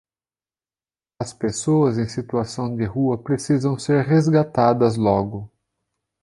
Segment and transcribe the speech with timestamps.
[1.19, 5.47] As pessoas em situação de rua precisam ser resgatadas logo